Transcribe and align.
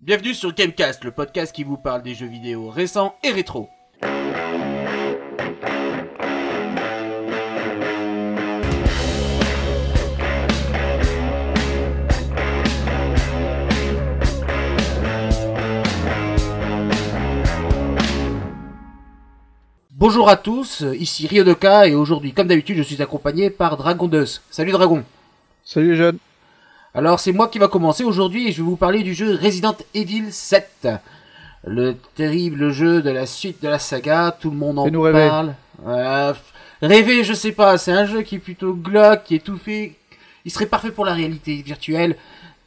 Bienvenue 0.00 0.32
sur 0.32 0.54
Gamecast, 0.54 1.02
le 1.02 1.10
podcast 1.10 1.52
qui 1.52 1.64
vous 1.64 1.76
parle 1.76 2.04
des 2.04 2.14
jeux 2.14 2.28
vidéo 2.28 2.70
récents 2.70 3.16
et 3.24 3.32
rétro. 3.32 3.68
Bonjour 19.90 20.28
à 20.28 20.36
tous, 20.36 20.84
ici 20.96 21.26
Ryodoka 21.26 21.88
et 21.88 21.96
aujourd'hui, 21.96 22.32
comme 22.32 22.46
d'habitude, 22.46 22.76
je 22.76 22.82
suis 22.84 23.02
accompagné 23.02 23.50
par 23.50 23.76
Dragon 23.76 24.06
Deus. 24.06 24.42
Salut 24.48 24.70
Dragon. 24.70 25.02
Salut 25.64 25.96
les. 25.96 26.20
Alors 26.94 27.20
c'est 27.20 27.32
moi 27.32 27.48
qui 27.48 27.58
va 27.58 27.68
commencer 27.68 28.04
aujourd'hui 28.04 28.48
et 28.48 28.52
je 28.52 28.58
vais 28.62 28.68
vous 28.68 28.76
parler 28.76 29.02
du 29.02 29.14
jeu 29.14 29.38
Resident 29.40 29.76
Evil 29.94 30.32
7. 30.32 30.88
Le 31.66 31.94
terrible 32.14 32.70
jeu 32.70 33.02
de 33.02 33.10
la 33.10 33.26
suite 33.26 33.62
de 33.62 33.68
la 33.68 33.78
saga, 33.78 34.36
tout 34.38 34.50
le 34.50 34.56
monde 34.56 34.78
en 34.78 34.84
Fais-nous 34.84 35.02
rêver. 35.02 35.28
parle. 35.28 35.54
Euh, 35.86 36.32
rêver, 36.80 37.24
je 37.24 37.34
sais 37.34 37.52
pas, 37.52 37.78
c'est 37.78 37.92
un 37.92 38.06
jeu 38.06 38.22
qui 38.22 38.36
est 38.36 38.40
plutôt 38.40 38.74
glauque, 38.74 39.24
qui 39.24 39.34
est 39.34 39.44
tout 39.44 39.58
fait. 39.58 39.94
Il 40.44 40.50
serait 40.50 40.66
parfait 40.66 40.90
pour 40.90 41.04
la 41.04 41.14
réalité 41.14 41.60
virtuelle. 41.62 42.16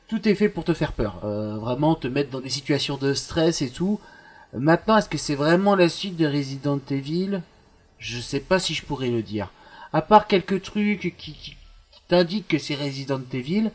Tout 0.07 0.27
est 0.27 0.35
fait 0.35 0.49
pour 0.49 0.66
te 0.66 0.73
faire 0.73 0.91
peur. 0.91 1.22
Euh, 1.23 1.55
vraiment 1.58 1.95
te 1.95 2.08
mettre 2.08 2.30
dans 2.30 2.41
des 2.41 2.49
situations 2.49 2.97
de 2.97 3.13
stress 3.13 3.61
et 3.61 3.69
tout. 3.69 3.99
Maintenant, 4.53 4.97
est-ce 4.97 5.09
que 5.09 5.17
c'est 5.17 5.35
vraiment 5.35 5.75
la 5.75 5.88
suite 5.89 6.17
de 6.17 6.27
Resident 6.27 6.80
Evil? 6.89 7.41
Je 7.97 8.19
sais 8.19 8.41
pas 8.41 8.59
si 8.59 8.73
je 8.73 8.83
pourrais 8.83 9.09
le 9.09 9.22
dire. 9.23 9.49
À 9.94 10.02
part 10.02 10.27
quelques 10.27 10.61
trucs 10.61 10.99
qui, 10.99 11.11
qui, 11.13 11.33
qui 11.33 11.55
t'indiquent 12.09 12.49
que 12.49 12.58
c'est 12.58 12.75
Resident 12.75 13.22
Evil, 13.33 13.72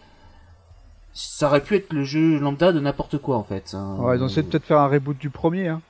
ça 1.18 1.46
aurait 1.48 1.62
pu 1.62 1.76
être 1.76 1.92
le 1.94 2.04
jeu 2.04 2.38
lambda 2.38 2.72
de 2.72 2.78
n'importe 2.80 3.16
quoi 3.18 3.36
en 3.38 3.42
fait. 3.42 3.72
hein. 3.74 3.96
Ouais, 3.98 4.16
ils 4.18 4.22
ont 4.22 4.26
essayé 4.26 4.42
de 4.42 4.48
peut-être 4.48 4.66
faire 4.66 4.80
un 4.80 4.88
reboot 4.88 5.16
du 5.16 5.30
premier. 5.30 5.68
Hein. 5.68 5.80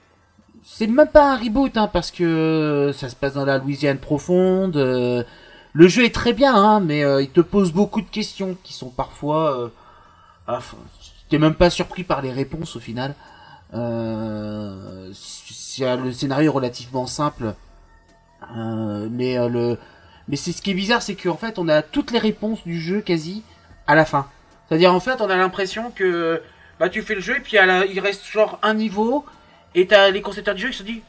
C'est 0.62 0.86
même 0.86 1.08
pas 1.08 1.32
un 1.32 1.36
reboot 1.36 1.76
hein, 1.76 1.88
parce 1.92 2.10
que 2.12 2.92
ça 2.94 3.08
se 3.08 3.16
passe 3.16 3.34
dans 3.34 3.44
la 3.44 3.58
Louisiane 3.58 3.98
profonde. 3.98 4.76
euh, 4.76 5.22
le 5.72 5.88
jeu 5.88 6.04
est 6.04 6.14
très 6.14 6.32
bien, 6.32 6.54
hein, 6.54 6.80
mais 6.80 7.04
euh, 7.04 7.20
il 7.22 7.28
te 7.30 7.40
pose 7.40 7.72
beaucoup 7.72 8.00
de 8.00 8.06
questions 8.08 8.56
qui 8.62 8.72
sont 8.72 8.88
parfois. 8.90 9.60
Euh, 9.60 9.68
ah, 10.46 10.60
T'es 11.28 11.38
même 11.38 11.54
pas 11.54 11.70
surpris 11.70 12.04
par 12.04 12.22
les 12.22 12.32
réponses 12.32 12.76
au 12.76 12.80
final. 12.80 13.14
Euh, 13.74 15.10
c'est- 15.12 15.96
le 15.96 16.12
scénario 16.12 16.50
est 16.50 16.54
relativement 16.54 17.06
simple, 17.06 17.54
Euh, 18.56 19.08
mais 19.10 19.36
euh, 19.38 19.48
le, 19.48 19.78
mais 20.28 20.36
c'est 20.36 20.52
ce 20.52 20.62
qui 20.62 20.70
est 20.70 20.74
bizarre, 20.74 21.02
c'est 21.02 21.16
qu'en 21.16 21.36
fait 21.36 21.58
on 21.58 21.68
a 21.68 21.82
toutes 21.82 22.12
les 22.12 22.18
réponses 22.20 22.62
du 22.64 22.80
jeu 22.80 23.00
quasi 23.00 23.42
à 23.88 23.94
la 23.96 24.04
fin. 24.04 24.26
C'est-à-dire 24.68 24.92
en 24.94 25.00
fait 25.00 25.20
on 25.20 25.30
a 25.30 25.36
l'impression 25.36 25.90
que 25.90 26.42
bah 26.80 26.88
tu 26.88 27.02
fais 27.02 27.14
le 27.14 27.20
jeu 27.20 27.36
et 27.36 27.40
puis 27.40 27.56
la- 27.56 27.86
il 27.86 28.00
reste 28.00 28.26
genre 28.26 28.58
un 28.62 28.74
niveau 28.74 29.24
et 29.74 29.86
t'as 29.86 30.10
les 30.10 30.20
concepteurs 30.22 30.54
du 30.54 30.62
jeu 30.62 30.70
qui 30.70 30.78
se 30.78 30.82
disent 30.82 31.02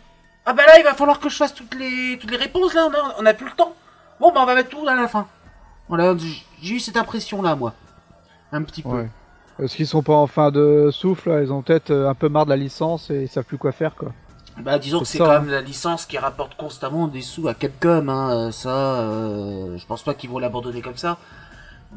ah 0.46 0.54
bah 0.54 0.66
là 0.66 0.78
il 0.80 0.84
va 0.84 0.94
falloir 0.94 1.20
que 1.20 1.30
je 1.30 1.36
fasse 1.36 1.54
toutes 1.54 1.76
les 1.76 2.18
toutes 2.20 2.32
les 2.32 2.38
réponses 2.38 2.74
là 2.74 2.88
on 2.90 2.94
a, 2.94 3.16
on 3.20 3.26
a 3.26 3.34
plus 3.34 3.48
le 3.48 3.54
temps. 3.54 3.74
Bon 4.20 4.32
bah 4.32 4.40
on 4.42 4.46
va 4.46 4.56
mettre 4.56 4.70
tout 4.70 4.88
à 4.88 4.96
la 4.96 5.08
fin. 5.08 5.28
Voilà 5.90 6.16
j'ai 6.62 6.76
eu 6.76 6.80
cette 6.80 6.98
impression 6.98 7.42
là 7.42 7.56
moi 7.56 7.74
un 8.52 8.64
petit 8.64 8.82
peu. 8.82 8.90
Ouais. 8.90 9.10
Est-ce 9.62 9.76
qu'ils 9.76 9.88
sont 9.88 10.04
pas 10.04 10.14
en 10.14 10.28
fin 10.28 10.52
de 10.52 10.90
souffle 10.92 11.38
Ils 11.44 11.52
ont 11.52 11.62
peut-être 11.64 11.90
euh, 11.90 12.10
un 12.10 12.14
peu 12.14 12.30
marre 12.30 12.46
de 12.46 12.52
la 12.52 12.56
licence 12.58 13.10
et 13.10 13.24
ils 13.24 13.28
savent 13.28 13.44
plus 13.44 13.58
quoi 13.58 13.72
faire 13.72 13.96
quoi. 13.96 14.14
Bah 14.60 14.80
disons 14.80 15.00
que 15.00 15.06
C'est 15.06 15.18
quand 15.18 15.30
hein. 15.30 15.40
même 15.42 15.50
la 15.50 15.62
licence 15.62 16.06
qui 16.06 16.18
rapporte 16.18 16.56
constamment 16.56 17.08
des 17.08 17.22
sous 17.22 17.48
à 17.48 17.54
Capcom, 17.54 18.08
hein, 18.08 18.30
euh, 18.48 18.52
ça, 18.52 18.70
euh, 18.70 19.78
je 19.78 19.86
pense 19.86 20.04
pas 20.04 20.14
qu'ils 20.14 20.30
vont 20.30 20.40
l'abandonner 20.40 20.82
comme 20.82 20.98
ça. 20.98 21.18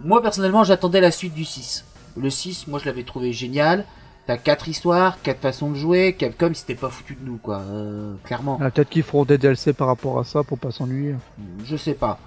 Moi 0.05 0.23
personnellement 0.23 0.65
j'attendais 0.65 1.01
la 1.01 1.11
suite 1.11 1.35
du 1.35 1.45
6. 1.45 1.85
Le 2.17 2.31
6, 2.31 2.67
moi 2.67 2.79
je 2.81 2.87
l'avais 2.87 3.05
trouvé 3.05 3.33
génial. 3.33 3.85
T'as 4.27 4.37
quatre 4.37 4.69
histoires, 4.69 5.21
quatre 5.23 5.41
façons 5.41 5.71
de 5.71 5.77
jouer, 5.77 6.15
Capcom 6.15 6.53
c'était 6.55 6.75
pas 6.75 6.89
foutu 6.91 7.17
de 7.21 7.25
nous 7.25 7.39
quoi, 7.39 7.61
euh, 7.61 8.15
clairement. 8.25 8.59
Ah, 8.61 8.71
peut-être 8.71 8.91
qu'ils 8.91 9.03
feront 9.03 9.25
des 9.25 9.39
DLC 9.39 9.73
par 9.73 9.89
rapport 9.89 10.19
à 10.19 10.25
ça 10.25 10.43
pour 10.43 10.59
pas 10.59 10.71
s'ennuyer. 10.71 11.17
Je 11.65 11.77
sais 11.77 11.95
pas. 11.95 12.19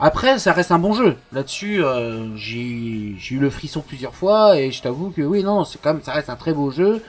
Après, 0.00 0.38
ça 0.38 0.52
reste 0.52 0.72
un 0.72 0.78
bon 0.78 0.92
jeu. 0.94 1.16
Là-dessus, 1.32 1.84
euh, 1.84 2.34
j'ai 2.36 3.14
j'ai 3.18 3.34
eu 3.36 3.38
le 3.38 3.50
frisson 3.50 3.82
plusieurs 3.86 4.14
fois 4.14 4.58
et 4.58 4.70
je 4.72 4.82
t'avoue 4.82 5.10
que 5.10 5.22
oui, 5.22 5.44
non, 5.44 5.64
c'est 5.64 5.80
quand 5.80 5.94
même, 5.94 6.02
ça 6.02 6.12
reste 6.12 6.30
un 6.30 6.36
très 6.36 6.52
beau 6.52 6.70
jeu. 6.70 7.02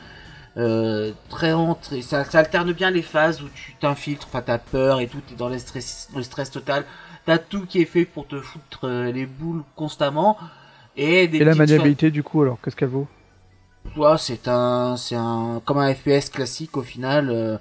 Euh, 0.55 1.11
très 1.29 1.51
rentré, 1.53 2.03
ça, 2.03 2.23
ça 2.25 2.37
alterne 2.37 2.73
bien 2.73 2.91
les 2.91 3.01
phases 3.01 3.41
où 3.41 3.47
tu 3.55 3.73
t'infiltres, 3.79 4.27
enfin 4.29 4.43
t'as 4.45 4.59
peur 4.59 4.99
et 4.99 5.07
tout, 5.07 5.17
t'es 5.27 5.33
dans 5.33 5.49
le 5.49 5.57
stress, 5.57 6.09
le 6.15 6.21
stress 6.21 6.51
total. 6.51 6.85
T'as 7.25 7.37
tout 7.37 7.65
qui 7.65 7.81
est 7.81 7.85
fait 7.85 8.05
pour 8.05 8.27
te 8.27 8.39
foutre 8.39 8.85
euh, 8.85 9.11
les 9.11 9.25
boules 9.25 9.63
constamment. 9.75 10.37
Et 10.95 11.27
des 11.27 11.41
Et 11.41 11.43
la 11.45 11.55
maniabilité 11.55 12.11
du 12.11 12.21
coup 12.23 12.41
alors 12.41 12.59
qu'est-ce 12.61 12.75
qu'elle 12.75 12.89
vaut? 12.89 13.07
Ouais, 13.97 14.17
c'est 14.17 14.47
un, 14.47 14.95
c'est 14.97 15.15
un, 15.15 15.61
comme 15.65 15.77
un 15.77 15.93
FPS 15.93 16.29
classique 16.29 16.77
au 16.77 16.81
final. 16.81 17.29
euh, 17.29 17.57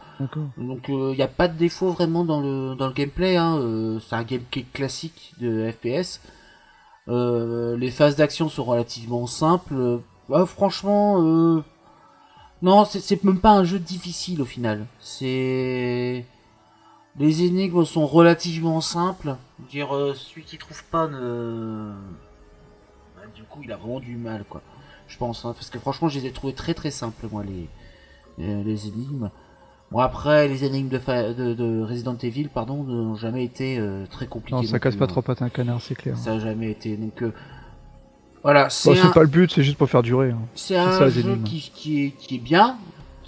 donc 0.58 0.84
il 0.88 0.94
n'y 1.16 1.22
a 1.22 1.28
pas 1.28 1.48
de 1.48 1.56
défaut 1.56 1.90
vraiment 1.92 2.24
dans 2.24 2.40
le, 2.40 2.74
dans 2.76 2.86
le 2.88 2.92
gameplay, 2.92 3.36
hein. 3.36 3.56
euh, 3.58 4.00
c'est 4.00 4.14
un 4.16 4.22
gameplay 4.24 4.64
classique 4.72 5.34
de 5.40 5.70
FPS. 5.70 6.20
Euh, 7.08 7.76
les 7.78 7.90
phases 7.90 8.16
d'action 8.16 8.48
sont 8.48 8.64
relativement 8.64 9.26
simples. 9.26 9.74
euh, 9.74 9.98
ouais, 10.28 10.46
franchement, 10.46 11.22
euh, 11.22 11.62
non, 12.62 12.84
c'est- 12.84 13.00
c'est 13.00 13.22
même 13.24 13.40
pas 13.40 13.50
un 13.52 13.64
jeu 13.64 13.78
difficile 13.78 14.40
au 14.42 14.44
final. 14.44 14.86
C'est 15.00 16.24
les 17.18 17.42
énigmes 17.44 17.84
sont 17.84 18.06
relativement 18.06 18.80
simples. 18.80 19.36
Dire, 19.70 19.94
euh, 19.94 20.14
celui 20.14 20.42
qui 20.44 20.58
trouve 20.58 20.82
pas 20.84 21.08
ne, 21.08 21.92
Bah, 23.16 23.22
du 23.34 23.42
coup, 23.44 23.60
il 23.64 23.72
a 23.72 23.76
vraiment 23.76 24.00
du 24.00 24.16
mal, 24.16 24.44
quoi. 24.48 24.62
Je 25.08 25.16
pense, 25.18 25.44
hein, 25.44 25.52
parce 25.52 25.68
que 25.70 25.78
franchement, 25.78 26.08
je 26.08 26.18
les 26.18 26.26
ai 26.26 26.32
trouvés 26.32 26.54
très 26.54 26.74
très 26.74 26.90
simples, 26.90 27.26
moi, 27.30 27.44
les 27.44 27.68
euh, 28.44 28.62
les 28.64 28.88
énigmes. 28.88 29.30
Bon 29.90 29.98
après 29.98 30.48
les 30.48 30.64
énigmes 30.64 30.88
de, 30.88 30.98
fa- 30.98 31.34
de, 31.34 31.52
de 31.52 31.82
Resident 31.82 32.16
Evil 32.16 32.48
pardon 32.48 32.82
n'ont 32.82 33.14
jamais 33.14 33.44
été 33.44 33.78
euh, 33.78 34.06
très 34.10 34.26
compliquées. 34.26 34.56
Non, 34.56 34.62
ça 34.62 34.78
casse 34.80 34.94
plus, 34.94 35.00
pas 35.00 35.04
hein. 35.04 35.08
trop 35.08 35.20
patin 35.20 35.44
un 35.44 35.50
canard, 35.50 35.82
c'est 35.82 35.94
clair. 35.94 36.16
Ça 36.16 36.32
a 36.32 36.38
jamais 36.38 36.70
été 36.70 36.96
donc 36.96 37.20
euh, 37.20 37.30
voilà 38.42 38.64
Bon, 38.64 38.70
c'est 38.70 38.94
c'est 38.94 39.00
un, 39.02 39.10
pas 39.10 39.20
le 39.20 39.26
but, 39.28 39.52
c'est 39.52 39.62
juste 39.62 39.76
pour 39.76 39.90
faire 39.90 40.02
durer. 40.02 40.30
hein. 40.30 40.38
c'est 40.54 40.78
un 40.78 40.92
ça, 40.92 41.04
les 41.04 41.10
jeu 41.10 41.20
énigmes. 41.20 41.42
qui, 41.42 41.70
qui 41.74 42.04
est 42.06 42.10
qui 42.12 42.36
est 42.36 42.38
bien 42.38 42.78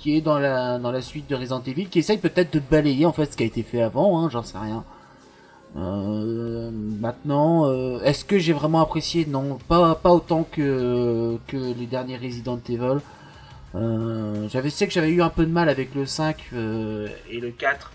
qui 0.04 0.19
est 0.19 0.20
dans 0.20 0.38
la 0.38 0.78
dans 0.78 0.92
la 0.92 1.00
suite 1.00 1.31
de 1.31 1.34
Resident 1.34 1.62
Evil 1.66 1.87
qui 1.87 2.00
essaye 2.00 2.19
peut-être 2.19 2.53
de 2.53 2.60
balayer 2.60 3.06
en 3.06 3.15
fait 3.15 3.25
ce 3.32 3.38
qui 3.38 3.42
a 3.42 3.47
été 3.47 3.62
fait 3.62 3.81
avant 3.81 4.19
hein, 4.19 4.28
j'en 4.31 4.42
sais 4.42 4.59
rien. 4.59 4.84
Euh, 5.76 6.70
maintenant, 6.70 7.66
euh, 7.66 8.00
est-ce 8.04 8.25
que 8.25 8.38
j'ai 8.38 8.53
vraiment 8.53 8.81
apprécié? 8.81 9.26
Non, 9.26 9.59
pas, 9.66 9.97
pas 9.97 10.12
autant 10.12 10.44
que, 10.44 11.37
que 11.48 11.56
les 11.56 11.87
derniers 11.87 12.16
Resident 12.16 12.60
Evil. 12.69 12.98
Euh, 13.75 14.47
j'avais 14.50 14.70
que 14.70 14.91
j'avais 14.91 15.10
eu 15.10 15.20
un 15.20 15.31
peu 15.31 15.44
de 15.47 15.50
mal 15.50 15.69
avec 15.69 15.94
le 15.97 16.06
5 16.06 16.36
euh, 16.53 17.09
et 17.28 17.41
le 17.41 17.50
4 17.50 17.91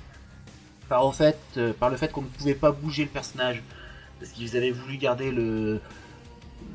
par, 0.89 1.05
au 1.05 1.13
fait, 1.13 1.37
par 1.79 1.89
le 1.89 1.95
fait 1.95 2.11
qu'on 2.11 2.23
ne 2.23 2.27
pouvait 2.27 2.55
pas 2.55 2.71
bouger 2.71 3.03
le 3.03 3.09
personnage 3.09 3.63
parce 4.19 4.31
qu'ils 4.31 4.57
avaient 4.57 4.71
voulu 4.71 4.97
garder 4.97 5.31
le, 5.31 5.79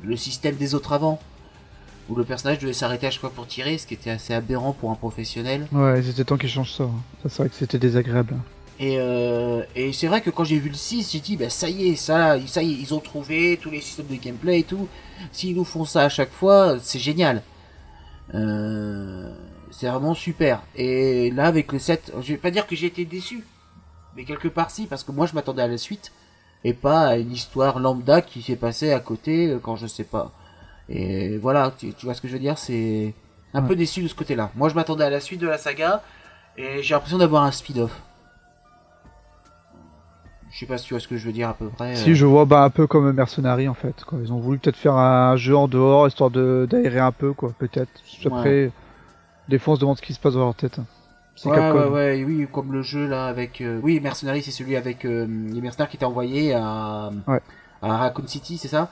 le 0.03 0.15
système 0.15 0.55
des 0.55 0.73
autres 0.73 0.93
avant 0.93 1.19
où 2.09 2.15
le 2.15 2.23
personnage 2.23 2.59
devait 2.59 2.73
s'arrêter 2.73 3.07
à 3.07 3.11
chaque 3.11 3.21
fois 3.21 3.31
pour 3.31 3.47
tirer 3.47 3.77
ce 3.77 3.87
qui 3.87 3.93
était 3.95 4.11
assez 4.11 4.33
aberrant 4.33 4.73
pour 4.73 4.91
un 4.91 4.95
professionnel 4.95 5.67
Ouais, 5.71 6.01
c'était 6.03 6.23
temps 6.23 6.37
qu'ils 6.37 6.49
changent 6.49 6.73
ça. 6.73 6.83
hein. 6.83 6.91
Ça 7.23 7.29
c'est 7.29 7.37
vrai 7.43 7.49
que 7.49 7.55
c'était 7.55 7.79
désagréable. 7.79 8.35
et, 8.79 8.97
euh, 8.99 9.63
et 9.75 9.91
c'est 9.93 10.07
vrai 10.07 10.21
que 10.21 10.29
quand 10.29 10.43
j'ai 10.43 10.59
vu 10.59 10.69
le 10.69 10.75
6 10.75 11.11
j'ai 11.13 11.19
dit 11.19 11.37
bah 11.37 11.49
ça 11.49 11.69
y 11.69 11.87
est 11.89 11.95
ça 11.95 12.37
ça 12.47 12.61
y 12.61 12.71
est 12.73 12.75
ils 12.77 12.93
ont 12.93 12.99
trouvé 12.99 13.57
tous 13.61 13.71
les 13.71 13.81
systèmes 13.81 14.07
de 14.07 14.15
gameplay 14.15 14.59
et 14.59 14.63
tout 14.63 14.87
s'ils 15.31 15.55
nous 15.55 15.63
font 15.63 15.85
ça 15.85 16.01
à 16.03 16.09
chaque 16.09 16.31
fois 16.31 16.77
c'est 16.81 16.99
génial 16.99 17.41
euh, 18.33 19.33
c'est 19.71 19.87
vraiment 19.87 20.13
super. 20.13 20.61
Et 20.75 21.31
là, 21.31 21.45
avec 21.45 21.71
le 21.71 21.79
7, 21.79 22.13
je 22.21 22.27
vais 22.33 22.37
pas 22.37 22.51
dire 22.51 22.65
que 22.65 22.75
j'ai 22.75 22.87
été 22.87 23.05
déçu, 23.05 23.43
mais 24.15 24.23
quelque 24.23 24.47
part 24.47 24.71
si, 24.71 24.85
parce 24.87 25.03
que 25.03 25.11
moi 25.11 25.25
je 25.27 25.33
m'attendais 25.33 25.61
à 25.61 25.67
la 25.67 25.77
suite, 25.77 26.11
et 26.63 26.73
pas 26.73 27.01
à 27.07 27.17
une 27.17 27.31
histoire 27.31 27.79
lambda 27.79 28.21
qui 28.21 28.41
s'est 28.41 28.55
passée 28.55 28.91
à 28.93 28.99
côté 28.99 29.49
euh, 29.49 29.59
quand 29.61 29.75
je 29.75 29.87
sais 29.87 30.03
pas. 30.05 30.31
Et 30.89 31.37
voilà, 31.37 31.71
tu, 31.77 31.93
tu 31.93 32.05
vois 32.05 32.13
ce 32.15 32.21
que 32.21 32.27
je 32.27 32.33
veux 32.33 32.39
dire, 32.39 32.57
c'est 32.57 33.13
un 33.53 33.61
Ouais. 33.61 33.67
peu 33.69 33.75
déçu 33.75 34.03
de 34.03 34.07
ce 34.07 34.15
côté-là. 34.15 34.51
Moi 34.55 34.69
je 34.69 34.75
m'attendais 34.75 35.03
à 35.03 35.09
la 35.09 35.19
suite 35.19 35.39
de 35.41 35.47
la 35.47 35.57
saga, 35.57 36.01
et 36.57 36.83
j'ai 36.83 36.93
l'impression 36.93 37.17
d'avoir 37.17 37.43
un 37.43 37.51
speed-off. 37.51 38.01
Je 40.51 40.59
sais 40.59 40.65
pas 40.65 40.77
si 40.77 40.85
tu 40.85 40.93
vois 40.93 41.01
ce 41.01 41.07
que 41.07 41.17
je 41.17 41.25
veux 41.25 41.33
dire 41.33 41.49
à 41.49 41.53
peu 41.53 41.67
près. 41.67 41.91
euh. 41.91 41.95
Si 41.95 42.15
je 42.15 42.25
vois 42.25 42.45
bah, 42.45 42.63
un 42.63 42.69
peu 42.69 42.87
comme 42.87 43.11
Mercenary 43.11 43.67
en 43.67 43.73
fait. 43.73 44.03
Quoi. 44.05 44.19
Ils 44.21 44.31
ont 44.31 44.39
voulu 44.39 44.57
peut-être 44.57 44.77
faire 44.77 44.93
un 44.95 45.35
jeu 45.35 45.55
en 45.55 45.67
dehors 45.67 46.07
histoire 46.07 46.29
de 46.29 46.65
d'aérer 46.69 46.99
un 46.99 47.11
peu 47.11 47.33
quoi, 47.33 47.51
peut-être. 47.57 47.89
Après, 48.25 48.71
des 49.49 49.59
fois 49.59 49.73
on 49.73 49.75
se 49.75 49.81
demande 49.81 49.97
ce 49.97 50.01
qui 50.01 50.13
se 50.13 50.19
passe 50.19 50.33
dans 50.35 50.39
leur 50.45 50.55
tête. 50.55 50.79
hein. 50.79 50.85
C'est 51.35 51.49
Ouais, 51.49 51.71
ouais, 51.71 51.87
ouais, 51.87 52.23
oui, 52.25 52.47
comme 52.49 52.71
le 52.71 52.81
jeu 52.81 53.07
là 53.07 53.27
avec. 53.27 53.59
euh, 53.59 53.77
Oui, 53.83 53.99
Mercenary, 53.99 54.41
c'est 54.41 54.51
celui 54.51 54.77
avec 54.77 55.03
euh, 55.03 55.25
les 55.27 55.59
mercenaires 55.59 55.89
qui 55.89 55.97
étaient 55.97 56.05
envoyés 56.05 56.53
à, 56.53 57.11
Ouais. 57.27 57.41
à 57.81 57.97
Raccoon 57.97 58.25
City, 58.27 58.57
c'est 58.57 58.69
ça? 58.69 58.89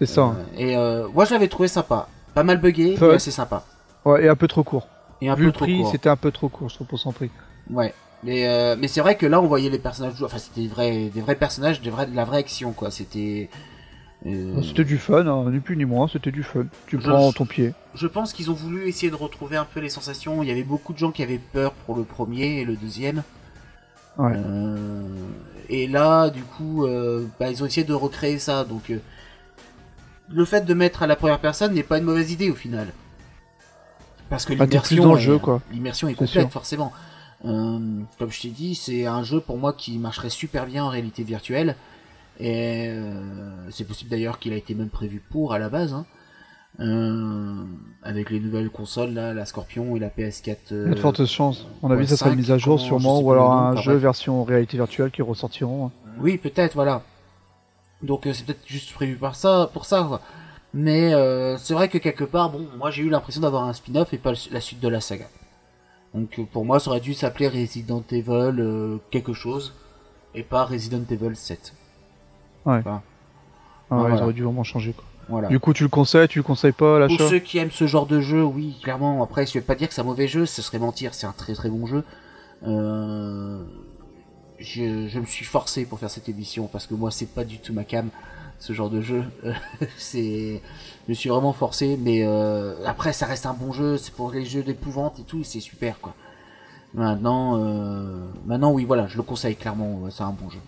C'est 0.00 0.06
ça. 0.06 0.22
Euh, 0.22 0.32
Et 0.58 0.76
euh, 0.76 1.06
moi, 1.14 1.24
je 1.24 1.32
l'avais 1.32 1.46
trouvé 1.48 1.68
sympa. 1.68 2.08
Pas 2.34 2.42
mal 2.42 2.58
buggé, 2.60 2.96
mais 3.00 3.14
assez 3.14 3.30
sympa. 3.30 3.64
Ouais, 4.04 4.24
et 4.24 4.28
un 4.28 4.34
peu 4.36 4.48
trop 4.48 4.62
court. 4.64 4.88
Et 5.20 5.28
un 5.28 5.34
Vu 5.34 5.42
peu 5.42 5.46
le 5.46 5.52
trop 5.52 5.64
prix, 5.66 5.78
court. 5.82 5.90
c'était 5.92 6.08
un 6.08 6.16
peu 6.16 6.30
trop 6.30 6.48
court, 6.48 6.68
je 6.70 6.74
trouve, 6.76 6.86
pour 6.86 6.98
son 6.98 7.12
prix. 7.12 7.30
Ouais. 7.70 7.92
Mais, 8.22 8.46
euh, 8.48 8.76
mais 8.78 8.88
c'est 8.88 9.00
vrai 9.00 9.16
que 9.16 9.26
là, 9.26 9.40
on 9.40 9.46
voyait 9.46 9.70
les 9.70 9.78
personnages. 9.78 10.22
Enfin, 10.22 10.38
c'était 10.38 10.62
des 10.62 10.68
vrais, 10.68 11.10
des 11.14 11.20
vrais 11.20 11.34
personnages, 11.36 11.80
des 11.80 11.90
vrais, 11.90 12.06
de 12.06 12.16
la 12.16 12.24
vraie 12.24 12.38
action, 12.38 12.72
quoi. 12.72 12.90
C'était. 12.90 13.48
C'était 14.62 14.84
du 14.84 14.98
fun, 14.98 15.26
hein, 15.26 15.50
ni 15.50 15.60
plus 15.60 15.78
ni 15.78 15.86
moins, 15.86 16.06
c'était 16.06 16.30
du 16.30 16.42
fun. 16.42 16.66
Tu 16.86 17.00
Je- 17.00 17.08
prends 17.08 17.32
ton 17.32 17.46
pied. 17.46 17.72
Je 17.94 18.06
pense 18.06 18.34
qu'ils 18.34 18.50
ont 18.50 18.54
voulu 18.54 18.86
essayer 18.86 19.10
de 19.10 19.16
retrouver 19.16 19.56
un 19.56 19.64
peu 19.64 19.80
les 19.80 19.88
sensations. 19.88 20.42
Il 20.42 20.48
y 20.48 20.52
avait 20.52 20.62
beaucoup 20.62 20.92
de 20.92 20.98
gens 20.98 21.10
qui 21.10 21.22
avaient 21.22 21.40
peur 21.52 21.72
pour 21.72 21.96
le 21.96 22.04
premier 22.04 22.60
et 22.60 22.64
le 22.66 22.76
deuxième. 22.76 23.22
Ouais. 24.18 24.32
Euh, 24.36 25.06
et 25.70 25.86
là, 25.86 26.28
du 26.28 26.42
coup, 26.42 26.86
bah, 27.38 27.50
ils 27.50 27.62
ont 27.62 27.66
essayé 27.66 27.86
de 27.86 27.94
recréer 27.94 28.38
ça. 28.38 28.64
Donc, 28.64 28.92
le 30.32 30.44
fait 30.44 30.64
de 30.64 30.74
mettre 30.74 31.02
à 31.02 31.06
la 31.06 31.16
première 31.16 31.38
personne 31.40 31.74
n'est 31.74 31.82
pas 31.82 31.98
une 31.98 32.04
mauvaise 32.04 32.30
idée 32.32 32.50
au 32.50 32.54
final. 32.54 32.88
Parce 34.28 34.44
que 34.44 34.52
l'immersion, 34.52 35.16
est- 35.16 35.72
l'immersion 35.72 36.08
est 36.08 36.14
complète, 36.14 36.42
sûr. 36.44 36.50
forcément. 36.52 36.92
Euh, 37.44 37.78
comme 38.18 38.30
je 38.30 38.40
t'ai 38.42 38.48
dit, 38.50 38.74
c'est 38.74 39.06
un 39.06 39.22
jeu 39.24 39.40
pour 39.40 39.58
moi 39.58 39.72
qui 39.72 39.98
marcherait 39.98 40.30
super 40.30 40.66
bien 40.66 40.84
en 40.84 40.88
réalité 40.88 41.22
virtuelle. 41.24 41.74
Et 42.38 42.86
euh, 42.88 43.70
c'est 43.70 43.84
possible 43.84 44.08
d'ailleurs 44.10 44.38
qu'il 44.38 44.52
a 44.52 44.56
été 44.56 44.74
même 44.74 44.88
prévu 44.88 45.20
pour 45.30 45.52
à 45.52 45.58
la 45.58 45.68
base. 45.68 45.92
hein. 45.92 46.06
Euh, 46.78 47.64
avec 48.04 48.30
les 48.30 48.38
nouvelles 48.40 48.70
consoles, 48.70 49.12
là, 49.12 49.34
la 49.34 49.44
Scorpion 49.44 49.96
et 49.96 49.98
la 49.98 50.08
PS4. 50.08 50.56
Il 50.70 50.76
y 50.76 50.80
a 50.86 50.94
de 50.94 50.94
fortes 51.00 51.26
chances. 51.26 51.66
On 51.82 51.90
a 51.90 51.96
vu 51.96 52.06
ça 52.06 52.16
sera 52.16 52.34
mise 52.34 52.52
à 52.52 52.58
jour 52.58 52.78
sûrement, 52.80 53.20
ou 53.20 53.32
alors 53.32 53.52
un 53.52 53.76
jeu 53.76 53.94
version 53.96 54.44
réalité 54.44 54.76
virtuelle 54.76 55.10
qui 55.10 55.20
ressortiront. 55.20 55.86
hein. 55.86 55.90
Oui, 56.20 56.38
peut-être, 56.38 56.74
voilà. 56.74 57.02
Donc 58.02 58.26
euh, 58.26 58.32
c'est 58.32 58.44
peut-être 58.46 58.66
juste 58.66 58.92
prévu 58.94 59.16
par 59.16 59.34
ça, 59.34 59.70
pour 59.72 59.84
ça. 59.84 60.04
quoi. 60.08 60.20
Mais 60.72 61.12
euh, 61.14 61.56
c'est 61.58 61.74
vrai 61.74 61.88
que 61.88 61.98
quelque 61.98 62.24
part, 62.24 62.50
bon, 62.50 62.66
moi 62.78 62.90
j'ai 62.90 63.02
eu 63.02 63.10
l'impression 63.10 63.40
d'avoir 63.42 63.64
un 63.64 63.72
spin-off 63.72 64.12
et 64.14 64.18
pas 64.18 64.32
la 64.50 64.60
suite 64.60 64.80
de 64.80 64.88
la 64.88 65.00
saga. 65.00 65.26
Donc 66.14 66.38
euh, 66.38 66.44
pour 66.50 66.64
moi, 66.64 66.80
ça 66.80 66.90
aurait 66.90 67.00
dû 67.00 67.14
s'appeler 67.14 67.48
Resident 67.48 68.02
Evil 68.10 68.30
euh, 68.60 68.96
quelque 69.10 69.32
chose 69.32 69.74
et 70.34 70.42
pas 70.42 70.64
Resident 70.64 71.02
Evil 71.10 71.34
7. 71.34 71.74
Ah, 72.66 72.80
Voilà. 73.88 74.16
Ils 74.16 74.22
auraient 74.22 74.32
dû 74.32 74.44
vraiment 74.44 74.64
changer. 74.64 74.92
Quoi. 74.92 75.04
Voilà. 75.28 75.48
Du 75.48 75.60
coup, 75.60 75.72
tu 75.72 75.82
le 75.82 75.88
conseilles, 75.88 76.28
tu 76.28 76.38
le 76.38 76.42
conseilles 76.42 76.72
pas 76.72 77.04
à 77.04 77.06
Pour 77.06 77.18
ceux 77.20 77.38
qui 77.38 77.58
aiment 77.58 77.70
ce 77.70 77.86
genre 77.86 78.06
de 78.06 78.20
jeu, 78.20 78.42
oui, 78.42 78.76
clairement. 78.82 79.22
Après, 79.22 79.46
je 79.46 79.54
vais 79.54 79.60
pas 79.60 79.74
dire 79.74 79.88
que 79.88 79.94
c'est 79.94 80.00
un 80.00 80.04
mauvais 80.04 80.28
jeu, 80.28 80.46
ce 80.46 80.62
serait 80.62 80.78
mentir, 80.78 81.14
c'est 81.14 81.26
un 81.26 81.32
très 81.32 81.54
très 81.54 81.68
bon 81.70 81.86
jeu. 81.86 82.04
Euh, 82.66 83.62
je, 84.60 85.08
je 85.08 85.18
me 85.18 85.24
suis 85.26 85.44
forcé 85.44 85.84
pour 85.84 85.98
faire 85.98 86.10
cette 86.10 86.28
émission 86.28 86.66
parce 86.66 86.86
que 86.86 86.94
moi, 86.94 87.10
c'est 87.10 87.26
pas 87.34 87.44
du 87.44 87.58
tout 87.58 87.72
ma 87.72 87.84
cam, 87.84 88.08
ce 88.58 88.72
genre 88.72 88.90
de 88.90 89.00
jeu. 89.00 89.24
c'est, 89.98 90.60
je 91.06 91.10
me 91.10 91.14
suis 91.14 91.28
vraiment 91.30 91.52
forcé, 91.52 91.98
mais 92.00 92.22
euh, 92.24 92.74
après, 92.86 93.12
ça 93.12 93.26
reste 93.26 93.46
un 93.46 93.54
bon 93.54 93.72
jeu. 93.72 93.96
C'est 93.96 94.12
pour 94.14 94.30
les 94.32 94.44
jeux 94.44 94.62
d'épouvante 94.62 95.18
et 95.18 95.22
tout, 95.22 95.42
c'est 95.44 95.60
super 95.60 95.98
quoi. 96.00 96.14
Maintenant, 96.94 97.56
euh, 97.58 98.24
maintenant, 98.46 98.72
oui, 98.72 98.84
voilà, 98.84 99.06
je 99.06 99.16
le 99.16 99.22
conseille 99.22 99.56
clairement. 99.56 100.00
c'est 100.10 100.22
un 100.24 100.30
bon 100.32 100.50
jeu. 100.50 100.58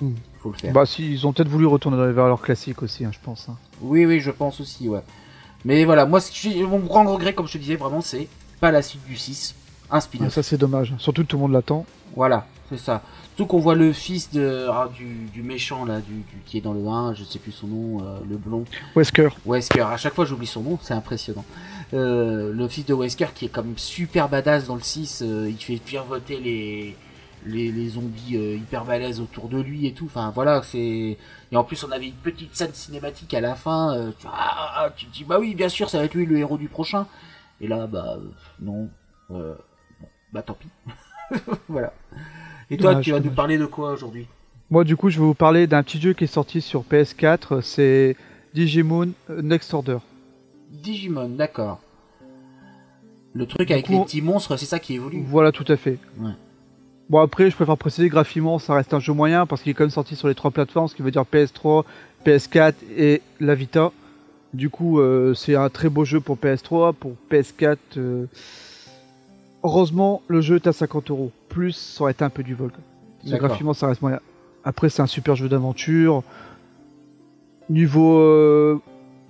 Hmm. 0.00 0.12
Faut 0.40 0.50
le 0.52 0.56
faire. 0.58 0.72
Bah, 0.72 0.86
si, 0.86 1.10
ils 1.12 1.26
ont 1.26 1.32
peut-être 1.32 1.48
voulu 1.48 1.66
retourner 1.66 1.96
vers 2.12 2.26
leur 2.26 2.40
classique 2.40 2.82
aussi, 2.82 3.04
hein, 3.04 3.10
je 3.12 3.18
pense. 3.22 3.48
hein. 3.48 3.56
Oui, 3.80 4.06
oui, 4.06 4.20
je 4.20 4.30
pense 4.30 4.60
aussi, 4.60 4.88
ouais. 4.88 5.00
Mais 5.64 5.84
voilà, 5.84 6.06
moi, 6.06 6.20
mon 6.68 6.78
grand 6.78 7.04
regret, 7.12 7.34
comme 7.34 7.48
je 7.48 7.54
te 7.54 7.58
disais, 7.58 7.76
vraiment, 7.76 8.00
c'est 8.00 8.28
pas 8.60 8.70
la 8.70 8.82
suite 8.82 9.04
du 9.06 9.16
6, 9.16 9.54
un 9.90 9.96
Ah, 9.96 10.00
spin-off. 10.00 10.32
ça, 10.32 10.42
c'est 10.42 10.56
dommage. 10.58 10.94
Surtout 10.98 11.24
tout 11.24 11.36
le 11.36 11.42
monde 11.42 11.52
l'attend. 11.52 11.84
Voilà, 12.14 12.46
c'est 12.70 12.78
ça. 12.78 13.02
Surtout 13.28 13.46
qu'on 13.46 13.60
voit 13.60 13.74
le 13.74 13.92
fils 13.92 14.30
de, 14.32 14.66
ah, 14.70 14.88
du, 14.94 15.26
du 15.32 15.42
méchant, 15.42 15.84
là, 15.84 16.00
du, 16.00 16.14
du- 16.14 16.24
qui 16.46 16.58
est 16.58 16.60
dans 16.60 16.72
le 16.72 16.86
1, 16.86 17.14
je 17.14 17.24
sais 17.24 17.38
plus 17.38 17.52
son 17.52 17.66
nom, 17.66 18.00
euh, 18.04 18.18
le 18.28 18.36
blond. 18.36 18.64
Wesker. 18.94 19.28
Wesker, 19.44 19.82
à 19.82 19.96
chaque 19.96 20.14
fois 20.14 20.24
j'oublie 20.24 20.46
son 20.46 20.62
nom, 20.62 20.78
c'est 20.82 20.94
impressionnant. 20.94 21.44
Euh, 21.94 22.52
le 22.52 22.68
fils 22.68 22.86
de 22.86 22.94
Wesker 22.94 23.28
qui 23.34 23.44
est 23.44 23.56
même 23.56 23.76
super 23.76 24.28
badass 24.28 24.66
dans 24.66 24.74
le 24.74 24.80
6, 24.80 25.22
euh, 25.22 25.48
il 25.48 25.56
fait 25.58 25.80
virevoter 25.86 26.40
les, 26.40 26.96
les, 27.44 27.70
les 27.70 27.88
zombies 27.90 28.34
hyper 28.36 28.84
balèzes 28.84 29.20
autour 29.20 29.48
de 29.48 29.60
lui 29.60 29.86
et 29.86 29.92
tout. 29.92 30.06
Enfin 30.06 30.32
voilà, 30.34 30.62
c'est. 30.62 31.16
Et 31.52 31.56
en 31.56 31.62
plus 31.62 31.84
on 31.84 31.92
avait 31.92 32.06
une 32.06 32.12
petite 32.14 32.56
scène 32.56 32.72
cinématique 32.74 33.32
à 33.34 33.40
la 33.40 33.54
fin. 33.54 34.10
tu, 34.18 34.26
ah, 34.28 34.72
ah, 34.78 34.90
tu 34.96 35.06
te 35.06 35.12
dis 35.12 35.24
bah 35.24 35.38
oui, 35.38 35.54
bien 35.54 35.68
sûr, 35.68 35.88
ça 35.90 35.98
va 35.98 36.04
être 36.04 36.14
lui 36.14 36.26
le 36.26 36.38
héros 36.38 36.58
du 36.58 36.68
prochain. 36.68 37.06
Et 37.60 37.68
là, 37.68 37.86
bah 37.86 38.16
non. 38.60 38.88
Bah 40.32 40.42
tant 40.42 40.54
pis. 40.54 40.68
voilà. 41.68 41.92
Et 42.70 42.76
toi, 42.76 42.96
tu 42.96 43.12
vas 43.12 43.20
nous 43.20 43.30
parler 43.30 43.58
de 43.58 43.66
quoi 43.66 43.92
aujourd'hui 43.92 44.26
Moi, 44.70 44.84
du 44.84 44.96
coup, 44.96 45.08
je 45.08 45.18
vais 45.18 45.24
vous 45.24 45.34
parler 45.34 45.66
d'un 45.66 45.82
petit 45.82 46.00
jeu 46.00 46.12
qui 46.14 46.24
est 46.24 46.28
sorti 46.28 46.60
sur 46.60 46.82
PS4. 46.82 47.60
C'est 47.60 48.16
Digimon 48.54 49.12
euh, 49.30 49.42
Next 49.42 49.72
Order. 49.72 49.98
Digimon, 50.70 51.28
d'accord. 51.28 51.80
Le 53.34 53.46
truc 53.46 53.70
avec 53.70 53.86
coup, 53.86 53.92
les 53.92 54.04
petits 54.04 54.22
monstres, 54.22 54.56
c'est 54.56 54.66
ça 54.66 54.78
qui 54.78 54.94
évolue. 54.94 55.22
Voilà, 55.28 55.52
tout 55.52 55.64
à 55.68 55.76
fait. 55.76 55.98
Ouais. 56.18 56.32
Bon, 57.08 57.20
après, 57.20 57.50
je 57.50 57.54
préfère 57.54 57.76
préciser 57.76 58.08
graphiquement, 58.08 58.58
ça 58.58 58.74
reste 58.74 58.92
un 58.92 58.98
jeu 58.98 59.12
moyen 59.12 59.46
parce 59.46 59.62
qu'il 59.62 59.70
est 59.70 59.74
quand 59.74 59.84
même 59.84 59.90
sorti 59.90 60.16
sur 60.16 60.26
les 60.26 60.34
trois 60.34 60.50
plateformes, 60.50 60.88
ce 60.88 60.94
qui 60.94 61.02
veut 61.02 61.12
dire 61.12 61.24
PS3, 61.30 61.84
PS4 62.24 62.74
et 62.96 63.22
la 63.38 63.54
Vita. 63.54 63.92
Du 64.54 64.70
coup, 64.70 64.98
euh, 64.98 65.34
c'est 65.34 65.54
un 65.54 65.68
très 65.68 65.88
beau 65.88 66.04
jeu 66.04 66.20
pour 66.20 66.36
PS3. 66.36 66.94
Pour 66.94 67.12
PS4, 67.30 67.76
euh, 67.98 68.26
heureusement, 69.62 70.22
le 70.26 70.40
jeu 70.40 70.56
est 70.56 70.66
à 70.66 70.72
50 70.72 71.10
euros. 71.10 71.30
Plus, 71.56 71.72
ça 71.72 72.02
aurait 72.02 72.12
été 72.12 72.22
un 72.22 72.28
peu 72.30 72.42
du 72.42 72.54
vol. 72.54 72.70
Graphiquement, 73.24 73.72
ça 73.72 73.86
reste 73.86 74.02
moyen. 74.02 74.20
Après, 74.62 74.90
c'est 74.90 75.00
un 75.00 75.06
super 75.06 75.34
jeu 75.36 75.48
d'aventure. 75.48 76.22
Niveau. 77.70 78.18
euh, 78.18 78.78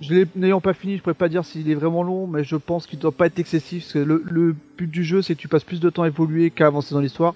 je 0.00 0.26
N'ayant 0.34 0.60
pas 0.60 0.74
fini, 0.74 0.96
je 0.96 1.02
pourrais 1.02 1.14
pas 1.14 1.28
dire 1.28 1.44
s'il 1.44 1.70
est 1.70 1.74
vraiment 1.74 2.02
long, 2.02 2.26
mais 2.26 2.42
je 2.44 2.56
pense 2.56 2.86
qu'il 2.86 2.98
doit 2.98 3.12
pas 3.12 3.26
être 3.26 3.38
excessif. 3.38 3.84
Parce 3.84 3.92
que 3.94 3.98
le, 4.00 4.22
le 4.26 4.54
but 4.76 4.90
du 4.90 5.04
jeu, 5.04 5.22
c'est 5.22 5.34
que 5.36 5.40
tu 5.40 5.48
passes 5.48 5.64
plus 5.64 5.80
de 5.80 5.88
temps 5.88 6.02
à 6.02 6.08
évoluer 6.08 6.50
qu'à 6.50 6.66
avancer 6.66 6.94
dans 6.94 7.00
l'histoire. 7.00 7.34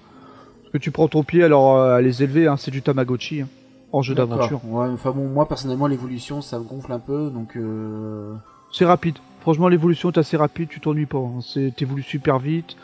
Parce 0.61 0.73
que 0.73 0.77
tu 0.77 0.91
prends 0.91 1.07
ton 1.07 1.23
pied, 1.23 1.41
alors 1.43 1.77
euh, 1.77 1.95
à 1.95 2.01
les 2.01 2.21
élever, 2.21 2.47
hein, 2.47 2.57
c'est 2.57 2.69
du 2.71 2.81
Tamagotchi. 2.81 3.41
hein, 3.41 3.47
en 3.93 4.01
jeu 4.01 4.13
d'aventure. 4.13 4.61
Ouais, 4.65 4.87
enfin 4.89 5.11
bon, 5.11 5.27
moi 5.27 5.47
personnellement, 5.47 5.87
l'évolution 5.87 6.41
ça 6.41 6.59
me 6.59 6.63
gonfle 6.63 6.91
un 6.93 6.99
peu, 6.99 7.29
donc 7.29 7.55
euh... 7.57 8.33
C'est 8.71 8.85
rapide. 8.85 9.15
Franchement, 9.41 9.67
l'évolution 9.67 10.11
est 10.11 10.17
assez 10.17 10.37
rapide, 10.37 10.69
tu 10.69 10.79
t'ennuies 10.79 11.05
pas. 11.07 11.17
hein. 11.17 11.39
C'est- 11.41 11.75
T'évolues 11.75 12.03
super 12.03 12.39
vite. 12.39 12.75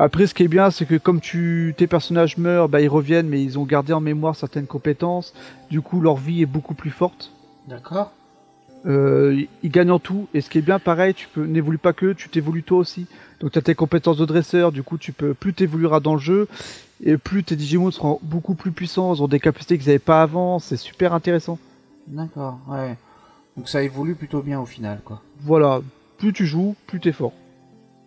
Après, 0.00 0.28
ce 0.28 0.34
qui 0.34 0.44
est 0.44 0.48
bien, 0.48 0.70
c'est 0.70 0.86
que 0.86 0.94
comme 0.94 1.20
tu, 1.20 1.74
tes 1.76 1.88
personnages 1.88 2.38
meurent, 2.38 2.68
bah, 2.68 2.80
ils 2.80 2.88
reviennent, 2.88 3.28
mais 3.28 3.42
ils 3.42 3.58
ont 3.58 3.64
gardé 3.64 3.92
en 3.92 4.00
mémoire 4.00 4.36
certaines 4.36 4.68
compétences. 4.68 5.34
Du 5.70 5.80
coup, 5.80 6.00
leur 6.00 6.16
vie 6.16 6.42
est 6.42 6.46
beaucoup 6.46 6.74
plus 6.74 6.90
forte. 6.90 7.32
d'accord. 7.66 8.12
Euh, 8.86 9.42
ils 9.64 9.70
gagnent 9.70 9.90
en 9.90 9.98
tout. 9.98 10.28
Et 10.34 10.40
ce 10.40 10.48
qui 10.48 10.58
est 10.58 10.62
bien, 10.62 10.78
pareil, 10.78 11.12
tu 11.12 11.26
peux 11.26 11.44
n'évolues 11.44 11.78
pas 11.78 11.92
que, 11.92 12.12
tu 12.12 12.28
t'évolues 12.28 12.62
toi 12.62 12.78
aussi. 12.78 13.06
Donc, 13.40 13.50
tu 13.50 13.58
as 13.58 13.62
tes 13.62 13.74
compétences 13.74 14.18
de 14.18 14.24
dresseur. 14.24 14.70
Du 14.70 14.84
coup, 14.84 14.98
tu 14.98 15.12
peux 15.12 15.34
plus 15.34 15.52
t'évolueras 15.52 15.98
dans 15.98 16.14
le 16.14 16.20
jeu. 16.20 16.46
Et 17.02 17.16
plus 17.16 17.42
tes 17.42 17.56
Digimon 17.56 17.90
seront 17.90 18.20
beaucoup 18.22 18.54
plus 18.54 18.70
puissants. 18.70 19.12
Ils 19.12 19.22
ont 19.22 19.28
des 19.28 19.40
capacités 19.40 19.78
qu'ils 19.78 19.88
n'avaient 19.88 19.98
pas 19.98 20.22
avant. 20.22 20.60
C'est 20.60 20.76
super 20.76 21.12
intéressant. 21.12 21.58
D'accord, 22.06 22.60
ouais. 22.68 22.96
Donc 23.56 23.68
ça 23.68 23.82
évolue 23.82 24.14
plutôt 24.14 24.42
bien 24.42 24.60
au 24.60 24.66
final, 24.66 25.00
quoi. 25.04 25.20
Voilà. 25.40 25.80
Plus 26.18 26.32
tu 26.32 26.46
joues, 26.46 26.76
plus 26.86 27.00
t'es 27.00 27.12
fort. 27.12 27.32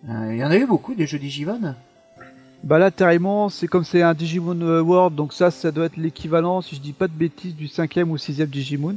Euh, 0.09 0.29
Il 0.31 0.37
y 0.37 0.43
en 0.43 0.51
a 0.51 0.57
eu 0.57 0.65
beaucoup 0.65 0.93
des 0.95 1.05
jeux 1.05 1.19
Digimon 1.19 1.75
Bah 2.63 2.79
là, 2.79 2.91
carrément, 2.91 3.49
c'est 3.49 3.67
comme 3.67 3.83
c'est 3.83 4.01
un 4.01 4.13
Digimon 4.13 4.59
euh, 4.61 4.81
World, 4.81 5.15
donc 5.15 5.33
ça, 5.33 5.51
ça 5.51 5.71
doit 5.71 5.85
être 5.85 5.97
l'équivalent, 5.97 6.61
si 6.61 6.75
je 6.75 6.81
dis 6.81 6.93
pas 6.93 7.07
de 7.07 7.13
bêtises, 7.13 7.55
du 7.55 7.67
cinquième 7.67 8.11
ou 8.11 8.17
sixième 8.17 8.49
Digimon. 8.49 8.95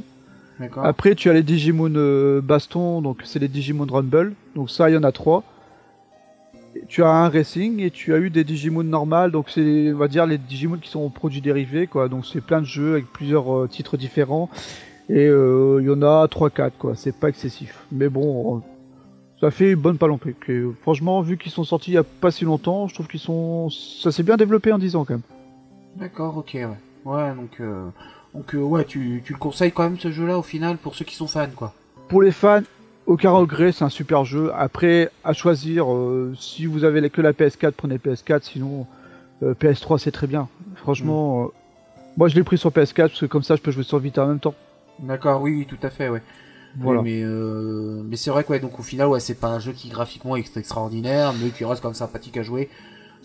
Après, 0.77 1.15
tu 1.15 1.29
as 1.29 1.33
les 1.33 1.43
Digimon 1.43 1.93
euh, 1.95 2.41
Baston, 2.41 3.01
donc 3.01 3.21
c'est 3.25 3.39
les 3.39 3.49
Digimon 3.49 3.87
Rumble, 3.89 4.33
donc 4.55 4.71
ça, 4.71 4.89
il 4.89 4.93
y 4.93 4.97
en 4.97 5.03
a 5.03 5.11
trois. 5.11 5.43
Tu 6.87 7.03
as 7.03 7.09
un 7.09 7.29
Racing 7.29 7.79
et 7.79 7.91
tu 7.91 8.13
as 8.13 8.17
eu 8.17 8.29
des 8.29 8.43
Digimon 8.43 8.83
normales, 8.83 9.31
donc 9.31 9.49
c'est, 9.49 9.91
on 9.93 9.97
va 9.97 10.07
dire, 10.07 10.25
les 10.25 10.37
Digimon 10.37 10.77
qui 10.77 10.89
sont 10.89 11.09
produits 11.09 11.41
dérivés, 11.41 11.87
quoi. 11.87 12.09
Donc 12.09 12.25
c'est 12.25 12.41
plein 12.41 12.61
de 12.61 12.65
jeux 12.65 12.93
avec 12.93 13.05
plusieurs 13.11 13.53
euh, 13.53 13.67
titres 13.67 13.97
différents. 13.97 14.49
Et 15.09 15.27
euh, 15.27 15.79
il 15.81 15.87
y 15.87 15.89
en 15.89 16.01
a 16.01 16.25
3-4, 16.25 16.71
quoi. 16.77 16.95
C'est 16.95 17.15
pas 17.17 17.29
excessif. 17.29 17.83
Mais 17.91 18.09
bon, 18.09 18.57
euh, 18.57 18.59
ça 19.39 19.51
fait 19.51 19.71
une 19.71 19.79
bonne 19.79 19.97
palompée. 19.97 20.35
Franchement, 20.81 21.21
vu 21.21 21.37
qu'ils 21.37 21.51
sont 21.51 21.63
sortis 21.63 21.91
il 21.91 21.95
y 21.95 21.97
a 21.97 22.03
pas 22.03 22.31
si 22.31 22.45
longtemps, 22.45 22.87
je 22.87 22.93
trouve 22.93 23.07
qu'ils 23.07 23.19
sont. 23.19 23.69
Ça 23.69 24.11
s'est 24.11 24.23
bien 24.23 24.37
développé 24.37 24.71
en 24.71 24.77
10 24.77 24.95
ans, 24.95 25.05
quand 25.05 25.15
même. 25.15 25.21
D'accord, 25.95 26.37
ok, 26.37 26.51
ouais. 26.53 26.67
Ouais, 27.05 27.35
donc, 27.35 27.59
euh... 27.59 27.87
donc 28.33 28.55
euh, 28.55 28.59
ouais, 28.59 28.83
tu, 28.85 29.21
tu 29.23 29.33
le 29.33 29.39
conseilles 29.39 29.71
quand 29.71 29.83
même 29.83 29.99
ce 29.99 30.11
jeu-là 30.11 30.39
au 30.39 30.43
final 30.43 30.77
pour 30.77 30.95
ceux 30.95 31.05
qui 31.05 31.15
sont 31.15 31.27
fans, 31.27 31.47
quoi. 31.55 31.73
Pour 32.07 32.21
les 32.21 32.31
fans, 32.31 32.63
aucun 33.05 33.31
regret, 33.31 33.71
c'est 33.71 33.83
un 33.83 33.89
super 33.89 34.25
jeu. 34.25 34.51
Après, 34.55 35.11
à 35.23 35.33
choisir, 35.33 35.93
euh, 35.93 36.33
si 36.37 36.65
vous 36.65 36.83
avez 36.83 37.07
que 37.09 37.21
la 37.21 37.33
PS4, 37.33 37.71
prenez 37.71 37.97
PS4, 37.97 38.41
sinon 38.43 38.87
euh, 39.43 39.53
PS3 39.53 39.99
c'est 39.99 40.11
très 40.11 40.27
bien. 40.27 40.47
Franchement, 40.75 41.43
euh, 41.43 41.47
moi 42.17 42.27
je 42.27 42.35
l'ai 42.35 42.43
pris 42.43 42.57
sur 42.57 42.71
PS4 42.71 42.95
parce 42.95 43.19
que 43.19 43.25
comme 43.25 43.43
ça 43.43 43.55
je 43.55 43.61
peux 43.61 43.71
jouer 43.71 43.83
sur 43.83 43.99
Vita 43.99 44.23
en 44.23 44.27
même 44.27 44.39
temps. 44.39 44.55
D'accord, 44.99 45.41
oui, 45.41 45.55
oui, 45.57 45.65
tout 45.65 45.77
à 45.85 45.89
fait, 45.89 46.09
ouais. 46.09 46.21
Voilà. 46.77 47.01
Mais 47.01 47.21
euh, 47.23 48.01
mais 48.05 48.17
c'est 48.17 48.29
vrai 48.29 48.43
que 48.43 48.49
ouais, 48.49 48.59
donc 48.59 48.79
au 48.79 48.83
final, 48.83 49.07
ouais, 49.07 49.19
c'est 49.19 49.39
pas 49.39 49.47
un 49.47 49.59
jeu 49.59 49.71
qui 49.71 49.89
graphiquement 49.89 50.35
est 50.35 50.57
extraordinaire, 50.57 51.33
mais 51.41 51.49
qui 51.49 51.63
reste 51.65 51.81
quand 51.81 51.89
même 51.89 51.95
sympathique 51.95 52.37
à 52.37 52.43
jouer. 52.43 52.69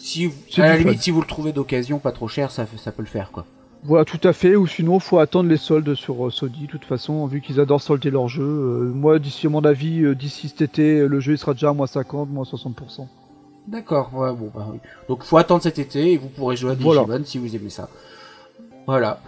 Si 0.00 0.26
vous, 0.26 0.34
à 0.56 0.62
la 0.62 0.76
limite, 0.78 1.02
si 1.02 1.10
vous 1.10 1.20
le 1.20 1.26
trouvez 1.26 1.52
d'occasion, 1.52 1.98
pas 1.98 2.12
trop 2.12 2.26
cher, 2.26 2.50
ça, 2.50 2.64
peut 2.64 2.92
le 3.02 3.04
faire, 3.04 3.30
quoi. 3.32 3.44
Voilà, 3.82 4.06
tout 4.06 4.20
à 4.24 4.32
fait. 4.32 4.56
Ou 4.56 4.66
sinon, 4.66 4.98
faut 4.98 5.18
attendre 5.18 5.48
les 5.50 5.58
soldes 5.58 5.94
sur 5.94 6.26
euh, 6.26 6.30
Sony. 6.30 6.62
De 6.62 6.66
toute 6.66 6.84
façon, 6.84 7.26
vu 7.26 7.42
qu'ils 7.42 7.60
adorent 7.60 7.82
solder 7.82 8.10
leur 8.10 8.26
jeu. 8.26 8.42
euh, 8.42 8.92
moi, 8.94 9.18
d'ici 9.18 9.46
à 9.46 9.50
mon 9.50 9.62
avis, 9.62 10.02
euh, 10.02 10.14
d'ici 10.14 10.48
cet 10.48 10.62
été, 10.62 11.06
le 11.06 11.20
jeu 11.20 11.32
il 11.32 11.38
sera 11.38 11.52
déjà 11.52 11.70
à 11.70 11.72
moins 11.74 11.86
50, 11.86 12.30
moins 12.30 12.44
60%. 12.44 13.06
D'accord, 13.68 14.10
ouais, 14.14 14.32
bon, 14.32 14.50
bah 14.54 14.68
oui. 14.72 14.78
Donc 15.08 15.22
faut 15.22 15.36
attendre 15.36 15.62
cet 15.62 15.78
été 15.78 16.12
et 16.12 16.16
vous 16.16 16.28
pourrez 16.28 16.56
jouer 16.56 16.72
à 16.72 16.74
Voilà. 16.74 17.02
Digimon 17.02 17.24
si 17.24 17.38
vous 17.38 17.54
aimez 17.54 17.70
ça. 17.70 17.88
Voilà. 18.86 19.20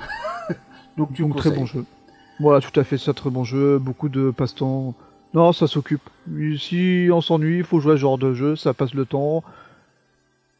donc 0.96 1.12
tu 1.12 1.22
Donc 1.22 1.34
me 1.34 1.38
très 1.38 1.50
bon 1.50 1.66
jeu. 1.66 1.84
Voilà, 2.42 2.60
tout 2.60 2.80
à 2.80 2.82
fait, 2.82 2.98
c'est 2.98 3.08
un 3.08 3.14
très 3.14 3.30
bon 3.30 3.44
jeu, 3.44 3.78
beaucoup 3.78 4.08
de 4.08 4.32
passe-temps. 4.32 4.96
Non, 5.32 5.52
ça 5.52 5.68
s'occupe. 5.68 6.02
Si 6.58 7.08
on 7.12 7.20
s'ennuie, 7.20 7.58
il 7.58 7.64
faut 7.64 7.78
jouer 7.78 7.92
à 7.92 7.96
ce 7.96 8.00
genre 8.00 8.18
de 8.18 8.34
jeu, 8.34 8.56
ça 8.56 8.74
passe 8.74 8.94
le 8.94 9.04
temps. 9.06 9.44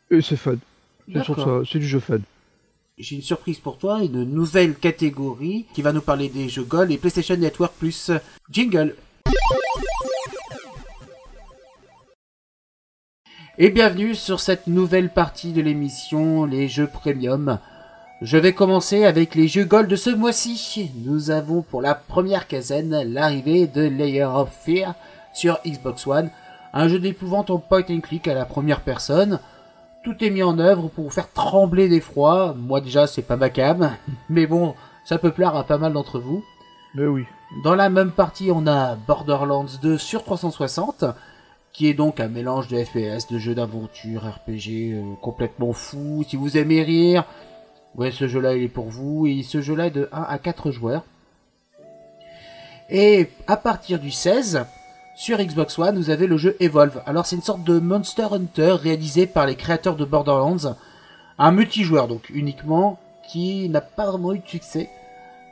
Et 0.09 0.21
c'est 0.23 0.37
fun. 0.37 0.55
C'est 1.13 1.25
ça- 1.25 1.79
du 1.79 1.85
jeu 1.89 1.99
fun. 1.99 2.19
J'ai 2.99 3.17
une 3.17 3.23
surprise 3.23 3.59
pour 3.59 3.79
toi, 3.79 4.01
une 4.05 4.23
nouvelle 4.23 4.77
catégorie 4.77 5.67
qui 5.75 5.83
va 5.83 5.93
nous 5.93 6.01
parler 6.01 6.29
des 6.29 6.49
jeux 6.49 6.63
Gold 6.63 6.93
et 6.93 6.99
PlayStation 6.99 7.37
Network 7.37 7.73
plus 7.77 8.13
Jingle. 8.49 8.95
Et 13.59 13.71
bienvenue 13.71 14.15
sur 14.15 14.39
cette 14.39 14.69
nouvelle 14.69 15.13
partie 15.13 15.53
de 15.53 15.61
l'émission, 15.63 16.45
les 16.45 16.69
jeux 16.69 16.87
premium. 16.87 17.59
Je 18.23 18.39
vais 18.39 18.53
commencer 18.53 19.05
avec 19.05 19.35
les 19.35 19.49
jeux 19.49 19.65
Gold 19.65 19.89
de 19.89 19.97
ce 19.97 20.09
mois-ci. 20.09 20.93
Nous 21.05 21.33
avons 21.33 21.61
pour 21.61 21.83
la 21.83 21.97
première 21.97 22.47
quinzaine 22.47 23.03
l'arrivée 23.13 23.67
de 23.67 23.83
Layer 23.83 24.23
of 24.23 24.49
Fear 24.65 24.95
sur 25.35 25.59
Xbox 25.67 26.07
One, 26.07 26.31
un 26.73 26.87
jeu 26.87 27.01
d'épouvante 27.01 27.51
en 27.51 27.59
point 27.59 27.83
and 27.91 27.99
click 27.99 28.29
à 28.29 28.35
la 28.35 28.45
première 28.45 28.83
personne. 28.83 29.41
Tout 30.05 30.23
est 30.23 30.31
mis 30.31 30.45
en 30.45 30.61
œuvre 30.61 30.87
pour 30.87 31.03
vous 31.03 31.11
faire 31.11 31.33
trembler 31.33 31.89
d'effroi. 31.89 32.55
Moi 32.57 32.81
déjà, 32.81 33.09
c'est 33.09 33.23
pas 33.23 33.35
ma 33.35 33.51
cam, 33.51 33.91
mais 34.31 34.47
bon, 34.47 34.77
ça 35.05 35.19
peut 35.19 35.33
plaire 35.33 35.57
à 35.57 35.65
pas 35.65 35.79
mal 35.79 35.93
d'entre 35.93 36.21
vous. 36.21 36.45
Mais 36.95 37.07
oui. 37.07 37.25
Dans 37.65 37.75
la 37.75 37.91
même 37.91 38.13
partie, 38.13 38.53
on 38.55 38.69
a 38.69 38.95
Borderlands 38.95 39.67
2 39.83 39.99
sur 39.99 40.23
360, 40.23 41.07
qui 41.73 41.89
est 41.89 41.95
donc 41.95 42.21
un 42.21 42.29
mélange 42.29 42.69
de 42.69 42.85
FPS, 42.85 43.27
de 43.29 43.41
jeux 43.41 43.57
d'aventure, 43.57 44.23
RPG 44.23 44.93
euh, 44.93 45.03
complètement 45.21 45.73
fou. 45.73 46.25
Si 46.29 46.37
vous 46.37 46.57
aimez 46.57 46.85
rire, 46.85 47.25
ouais, 47.97 48.11
ce 48.11 48.29
jeu-là, 48.29 48.55
il 48.55 48.63
est 48.63 48.69
pour 48.69 48.87
vous. 48.87 49.27
Et 49.27 49.43
ce 49.43 49.61
jeu-là 49.61 49.87
est 49.87 49.91
de 49.91 50.09
1 50.13 50.23
à 50.23 50.39
4 50.39 50.71
joueurs. 50.71 51.05
Et 52.91 53.31
à 53.47 53.57
partir 53.57 53.99
du 53.99 54.11
16, 54.11 54.67
sur 55.15 55.39
Xbox 55.39 55.79
One, 55.79 55.97
vous 55.97 56.11
avez 56.11 56.27
le 56.27 56.37
jeu 56.37 56.57
Evolve. 56.61 57.03
Alors 57.07 57.27
c'est 57.27 57.37
une 57.37 57.43
sorte 57.43 57.65
de 57.65 57.79
Monster 57.79 58.29
Hunter 58.33 58.73
réalisé 58.73 59.27
par 59.27 59.47
les 59.47 59.57
créateurs 59.57 59.97
de 59.97 60.05
Borderlands. 60.05 60.77
Un 61.39 61.53
multijoueur 61.53 62.09
donc 62.09 62.29
uniquement, 62.31 62.99
qui 63.29 63.69
n'a 63.69 63.81
pas 63.81 64.11
vraiment 64.11 64.33
eu 64.33 64.41
de 64.41 64.47
succès. 64.47 64.91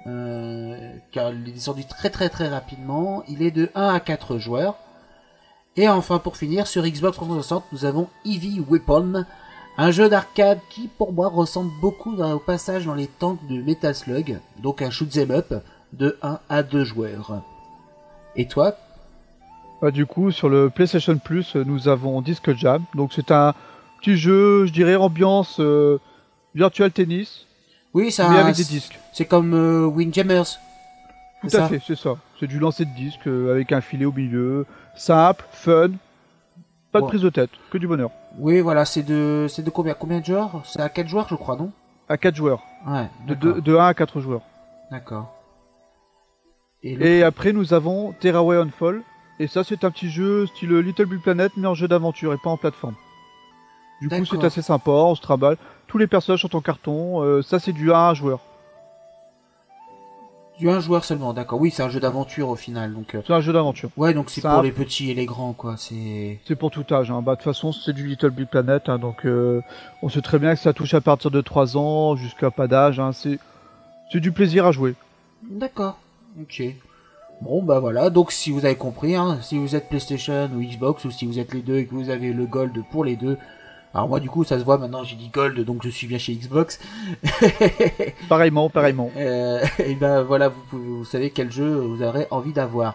Euh, 0.06 0.92
car 1.12 1.32
il 1.32 1.48
est 1.48 1.52
descendu 1.52 1.84
très 1.84 2.10
très 2.10 2.28
très 2.30 2.48
rapidement. 2.48 3.22
Il 3.28 3.42
est 3.42 3.50
de 3.50 3.70
1 3.74 3.94
à 3.94 4.00
4 4.00 4.38
joueurs. 4.38 4.76
Et 5.76 5.88
enfin 5.88 6.18
pour 6.18 6.36
finir, 6.36 6.66
sur 6.66 6.82
Xbox 6.82 7.16
360, 7.16 7.64
nous 7.72 7.84
avons 7.84 8.08
Eevee 8.24 8.60
Weapon, 8.68 9.24
un 9.78 9.90
jeu 9.90 10.08
d'arcade 10.08 10.58
qui 10.68 10.88
pour 10.88 11.12
moi 11.12 11.28
ressemble 11.28 11.70
beaucoup 11.80 12.14
au 12.20 12.38
passage 12.38 12.84
dans 12.86 12.94
les 12.94 13.06
tanks 13.06 13.38
de 13.48 13.62
Metal 13.62 13.94
Slug, 13.94 14.38
donc 14.62 14.82
un 14.82 14.90
shoot 14.90 15.16
'em 15.16 15.30
up 15.30 15.54
de 15.92 16.18
1 16.22 16.38
à 16.48 16.62
2 16.62 16.84
joueurs. 16.84 17.42
Et 18.36 18.46
toi? 18.46 18.74
Bah, 19.80 19.90
du 19.90 20.04
coup, 20.06 20.30
sur 20.30 20.48
le 20.48 20.68
PlayStation 20.70 21.16
Plus, 21.16 21.56
euh, 21.56 21.64
nous 21.64 21.88
avons 21.88 22.20
Disc 22.20 22.52
Jam. 22.54 22.82
Donc 22.94 23.12
c'est 23.14 23.30
un 23.30 23.54
petit 24.00 24.16
jeu, 24.16 24.66
je 24.66 24.72
dirais, 24.72 24.96
ambiance 24.96 25.56
euh, 25.58 25.98
virtual 26.54 26.90
tennis, 26.92 27.46
Oui, 27.94 28.12
ça 28.12 28.28
mais 28.28 28.38
avec 28.38 28.56
des 28.56 28.64
disques. 28.64 28.98
c'est 29.12 29.24
comme 29.24 29.54
euh, 29.54 29.86
Windjammers. 29.86 30.58
Tout 31.42 31.56
à 31.56 31.68
fait, 31.68 31.80
c'est 31.86 31.96
ça. 31.96 32.16
C'est 32.38 32.46
du 32.46 32.58
lancer 32.58 32.84
de 32.84 32.94
disques 32.94 33.26
euh, 33.26 33.52
avec 33.52 33.72
un 33.72 33.80
filet 33.80 34.04
au 34.04 34.12
milieu, 34.12 34.66
simple, 34.94 35.44
fun, 35.50 35.90
pas 36.92 37.00
de 37.00 37.06
prise 37.06 37.22
de 37.22 37.30
tête, 37.30 37.50
que 37.70 37.78
du 37.78 37.86
bonheur. 37.86 38.10
Oui, 38.38 38.60
voilà, 38.60 38.84
c'est 38.84 39.02
de 39.02 39.46
c'est 39.48 39.62
de 39.62 39.70
combien 39.70 39.94
combien 39.94 40.20
de 40.20 40.24
joueurs? 40.24 40.60
C'est 40.64 40.80
à 40.80 40.88
4 40.88 41.08
joueurs, 41.08 41.28
je 41.28 41.34
crois, 41.34 41.56
non? 41.56 41.70
À 42.08 42.16
4 42.16 42.34
joueurs, 42.34 42.62
Ouais, 42.86 43.08
de, 43.26 43.34
d'accord. 43.34 43.54
de, 43.56 43.60
de 43.60 43.76
1 43.76 43.86
à 43.86 43.94
4 43.94 44.20
joueurs. 44.20 44.42
D'accord. 44.90 45.32
Et, 46.82 46.96
le- 46.96 47.06
Et 47.06 47.22
après, 47.22 47.52
nous 47.52 47.74
avons 47.74 48.12
Terraway 48.20 48.56
on 48.58 48.70
Fall. 48.70 49.02
Et 49.38 49.46
ça, 49.46 49.64
c'est 49.64 49.84
un 49.84 49.90
petit 49.90 50.10
jeu 50.10 50.46
style 50.46 50.70
Little 50.78 51.06
Big 51.06 51.20
Planet, 51.22 51.52
mais 51.56 51.66
en 51.66 51.74
jeu 51.74 51.88
d'aventure 51.88 52.32
et 52.34 52.38
pas 52.38 52.50
en 52.50 52.56
plateforme. 52.58 52.94
Du 54.02 54.08
coup, 54.08 54.24
c'est 54.24 54.44
assez 54.44 54.62
sympa, 54.62 54.90
on 54.90 55.14
se 55.14 55.20
trimballe. 55.22 55.56
Tous 55.86 55.98
les 55.98 56.06
personnages 56.06 56.40
sont 56.42 56.56
en 56.56 56.60
carton. 56.60 57.22
euh, 57.22 57.42
ça, 57.42 57.58
c'est 57.58 57.72
du 57.72 57.90
1 57.92 57.94
à 57.94 58.10
1 58.10 58.14
joueur. 58.14 58.40
Il 60.60 60.66
y 60.66 60.70
a 60.70 60.74
un 60.74 60.80
joueur 60.80 61.04
seulement, 61.04 61.32
d'accord. 61.32 61.58
Oui, 61.60 61.70
c'est 61.70 61.82
un 61.82 61.88
jeu 61.88 62.00
d'aventure 62.00 62.48
au 62.50 62.56
final, 62.56 62.92
donc. 62.92 63.14
euh, 63.14 63.22
C'est 63.26 63.32
un 63.32 63.40
jeu 63.40 63.52
d'aventure. 63.52 63.88
Ouais, 63.96 64.12
donc 64.12 64.28
c'est 64.30 64.40
Ça- 64.42 64.52
pour 64.52 64.62
les 64.62 64.72
petits 64.72 65.10
et 65.10 65.14
les 65.14 65.24
grands, 65.26 65.52
quoi. 65.54 65.76
C'est. 65.78 66.38
C'est 66.46 66.54
pour 66.56 66.70
tout 66.70 66.84
âge. 66.92 67.10
Hein. 67.10 67.22
Bah, 67.22 67.32
de 67.32 67.36
toute 67.36 67.44
façon, 67.44 67.72
c'est 67.72 67.92
du 67.94 68.06
Little 68.06 68.30
Big 68.30 68.46
Planet. 68.46 68.88
hein, 68.88 68.98
donc, 68.98 69.24
euh, 69.24 69.62
on 70.02 70.08
sait 70.08 70.20
très 70.20 70.38
bien 70.38 70.54
que 70.54 70.60
ça 70.60 70.72
touche 70.72 70.92
à 70.94 71.00
partir 71.00 71.30
de 71.30 71.40
3 71.40 71.76
ans 71.76 72.14
jusqu'à 72.16 72.50
pas 72.50 72.66
d'âge. 72.66 73.00
Hein. 73.00 73.12
C'est 73.12 73.38
c'est 74.12 74.20
du 74.20 74.32
plaisir 74.32 74.66
à 74.66 74.72
jouer. 74.72 74.94
D'accord. 75.48 75.98
Ok. 76.40 76.62
Bon, 77.40 77.62
bah 77.62 77.78
voilà. 77.80 78.10
Donc, 78.10 78.32
si 78.32 78.50
vous 78.50 78.66
avez 78.66 78.74
compris, 78.76 79.16
hein, 79.16 79.38
si 79.40 79.56
vous 79.56 79.74
êtes 79.74 79.88
PlayStation 79.88 80.50
ou 80.54 80.60
Xbox, 80.60 81.04
ou 81.06 81.10
si 81.10 81.24
vous 81.24 81.38
êtes 81.38 81.54
les 81.54 81.62
deux 81.62 81.76
et 81.76 81.86
que 81.86 81.94
vous 81.94 82.10
avez 82.10 82.32
le 82.34 82.44
Gold 82.44 82.82
pour 82.90 83.04
les 83.04 83.16
deux. 83.16 83.38
Alors, 83.92 84.08
moi, 84.08 84.20
du 84.20 84.30
coup, 84.30 84.44
ça 84.44 84.58
se 84.58 84.64
voit 84.64 84.78
maintenant, 84.78 85.02
j'ai 85.02 85.16
dit 85.16 85.28
Gold, 85.28 85.58
donc 85.64 85.82
je 85.82 85.88
suis 85.88 86.06
bien 86.06 86.18
chez 86.18 86.32
Xbox. 86.34 86.78
Pareillement, 88.28 88.70
pareillement. 88.70 89.10
Euh, 89.16 89.64
et 89.78 89.94
ben 89.94 90.22
voilà, 90.22 90.48
vous, 90.48 90.60
pouvez- 90.68 90.84
vous 90.88 91.04
savez 91.04 91.30
quel 91.30 91.50
jeu 91.50 91.68
vous 91.76 92.02
aurez 92.02 92.26
envie 92.30 92.52
d'avoir. 92.52 92.94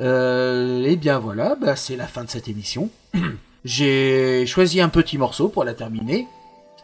Euh, 0.00 0.84
et 0.84 0.96
bien 0.96 1.18
voilà, 1.18 1.54
bah, 1.54 1.76
c'est 1.76 1.96
la 1.96 2.06
fin 2.06 2.24
de 2.24 2.30
cette 2.30 2.48
émission. 2.48 2.90
J'ai 3.64 4.46
choisi 4.46 4.80
un 4.80 4.88
petit 4.88 5.18
morceau 5.18 5.48
pour 5.48 5.64
la 5.64 5.74
terminer. 5.74 6.26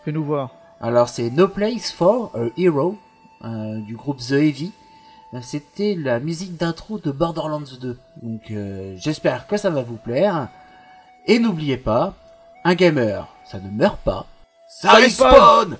Fais-nous 0.05 0.25
voir. 0.25 0.51
Alors 0.81 1.09
c'est 1.09 1.31
No 1.31 1.47
Place 1.49 1.93
for 1.93 2.33
a 2.35 2.47
Hero 2.61 2.97
euh, 3.45 3.79
du 3.81 3.95
groupe 3.97 4.19
The 4.19 4.33
Heavy. 4.33 4.73
Euh, 5.35 5.39
C'était 5.43 5.95
la 5.95 6.19
musique 6.21 6.57
d'intro 6.57 6.99
de 6.99 7.11
Borderlands 7.13 7.61
2. 7.81 7.99
Donc 8.23 8.51
euh, 8.51 8.95
j'espère 8.99 9.47
que 9.47 9.57
ça 9.57 9.71
va 9.71 9.83
vous 9.83 9.97
plaire. 9.97 10.49
Et 11.27 11.39
n'oubliez 11.39 11.77
pas, 11.77 12.15
un 12.65 12.75
gamer, 12.75 13.27
ça 13.45 13.59
ne 13.59 13.71
meurt 13.71 13.99
pas. 13.99 14.27
Ça 14.69 14.93
respawn 14.93 15.77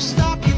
stop. 0.00 0.49